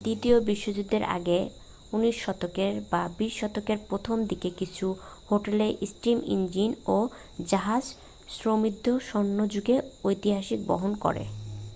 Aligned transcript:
দ্বিতীয় 0.03 0.39
বিশ্বযুদ্ধের 0.39 1.03
আগে 1.03 1.49
19 1.93 2.11
শতকে 2.15 2.65
বা 2.91 3.09
20 3.19 3.39
শতকের 3.39 3.77
প্রথম 3.89 4.17
দিকের 4.23 4.51
কিছু 4.57 4.85
হোটেল 5.31 5.59
স্টীম 5.85 6.19
ইঞ্জিন 6.25 6.71
ও 6.87 6.97
জাহাজ 7.49 7.83
সমৃদ্ধ 8.29 8.85
স্বর্ণযুগের 8.99 9.79
ঐতিহ্য 10.05 10.49
বহন 10.67 10.91
করে 10.95 11.23